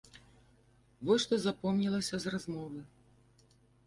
Вось 1.09 1.25
што 1.25 1.37
запомнілася 1.43 2.15
з 2.23 2.33
размовы. 2.37 2.81